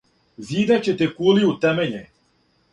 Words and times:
"Зидаће 0.47 0.95
те 1.03 1.09
кули 1.19 1.45
у 1.51 1.53
темеља!" 1.67 2.03